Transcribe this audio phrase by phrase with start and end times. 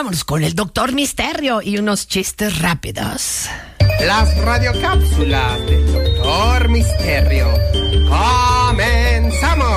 [0.00, 3.50] Vámonos con el Doctor Misterio y unos chistes rápidos.
[4.00, 7.46] Las radiocápsulas del Doctor Misterio.
[8.08, 9.68] ¡Comenzamos!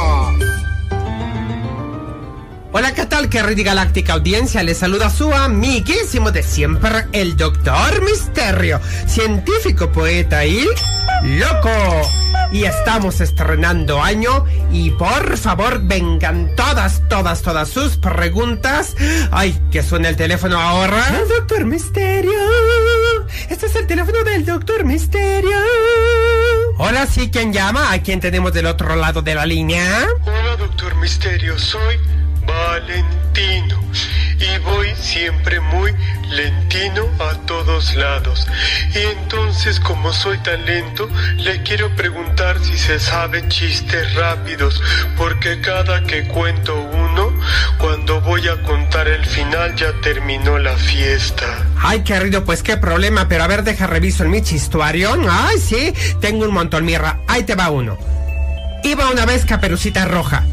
[2.71, 4.63] Hola, ¿qué tal, querida galáctica audiencia?
[4.63, 10.65] Les saluda su amiguísimo de siempre, el Doctor Misterio, científico, poeta y
[11.24, 12.22] loco.
[12.54, 18.95] Y estamos estrenando año y por favor vengan todas, todas, todas sus preguntas.
[19.31, 21.03] Ay, que suena el teléfono ahora.
[21.20, 22.31] El Doctor Misterio.
[23.49, 25.57] Este es el teléfono del Doctor Misterio.
[26.77, 27.91] Hola, sí, ¿quién llama?
[27.91, 30.05] ¿A quién tenemos del otro lado de la línea?
[30.23, 31.98] Hola, Doctor Misterio, soy
[32.45, 33.79] Valentino
[34.40, 34.73] y voy
[35.03, 35.93] siempre muy
[36.30, 38.48] lentino a todos lados.
[38.95, 44.81] Y entonces, como soy tan lento, le quiero preguntar si se sabe chistes rápidos,
[45.17, 47.31] porque cada que cuento uno,
[47.77, 51.67] cuando voy a contar el final ya terminó la fiesta.
[51.81, 55.15] Ay, querido, pues qué problema, pero a ver, deja reviso en mi chistuario.
[55.29, 57.20] Ay, sí, tengo un montón, mirra.
[57.27, 57.98] Ahí te va uno.
[58.84, 60.43] Iba una vez Caperucita Roja.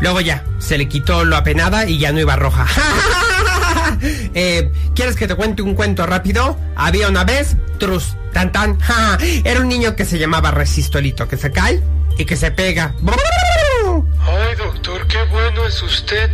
[0.00, 2.66] Luego ya, se le quitó lo apenada y ya no iba roja.
[4.34, 6.58] eh, ¿Quieres que te cuente un cuento rápido?
[6.76, 8.78] Había una vez, trus, tan tan,
[9.44, 11.82] era un niño que se llamaba Resistolito, que se cae
[12.18, 12.94] y que se pega.
[14.22, 16.30] Ay, doctor, qué bueno es usted.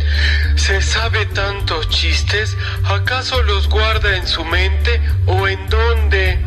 [0.55, 2.55] ¿Se sabe tantos chistes?
[2.83, 6.46] ¿Acaso los guarda en su mente o en dónde?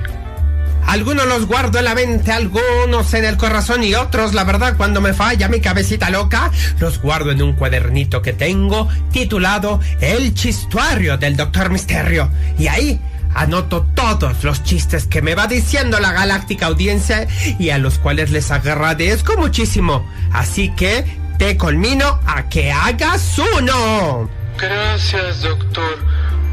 [0.91, 5.01] Algunos los guardo en la mente, algunos en el corazón y otros, la verdad, cuando
[5.01, 11.17] me falla mi cabecita loca, los guardo en un cuadernito que tengo titulado El chistuario
[11.17, 12.29] del Doctor Misterio.
[12.59, 13.01] Y ahí
[13.37, 17.29] anoto todos los chistes que me va diciendo la galáctica audiencia
[17.61, 20.05] y a los cuales les agradezco muchísimo.
[20.33, 21.05] Así que
[21.39, 24.29] te colmino a que hagas uno.
[24.59, 25.99] Gracias, doctor.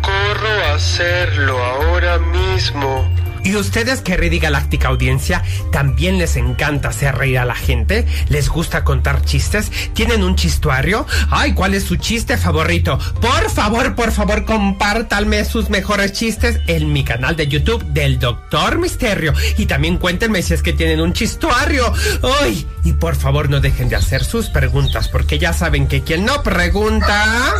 [0.04, 3.27] Corro a hacerlo ahora mismo.
[3.44, 8.06] ¿Y ustedes, querida galáctica audiencia, también les encanta hacer reír a la gente?
[8.30, 9.72] ¿Les gusta contar chistes?
[9.94, 11.06] ¿Tienen un chistuario?
[11.30, 13.00] Ay, ¿cuál es su chiste favorito?
[13.22, 18.80] Por favor, por favor, compártanme sus mejores chistes en mi canal de YouTube del Doctor
[18.80, 19.34] Misterio.
[19.58, 21.94] Y también cuéntenme si es que tienen un chistuario.
[22.42, 22.68] ¡Ay!
[22.84, 26.44] Y por favor no dejen de hacer sus preguntas, porque ya saben que quien no
[26.44, 27.54] pregunta,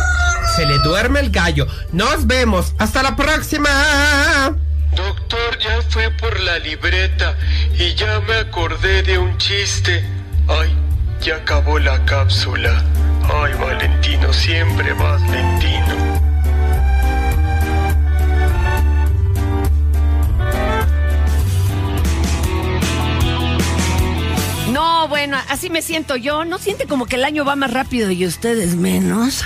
[0.56, 1.66] se le duerme el gallo.
[1.92, 2.74] Nos vemos.
[2.78, 4.56] Hasta la próxima.
[4.96, 7.36] Doctor, ya fue por la libreta
[7.78, 10.04] y ya me acordé de un chiste.
[10.48, 10.72] Ay,
[11.20, 12.82] ya acabó la cápsula.
[13.24, 16.18] Ay, Valentino, siempre más lentino.
[24.72, 26.44] No, bueno, así me siento yo.
[26.44, 29.44] ¿No siente como que el año va más rápido y ustedes menos?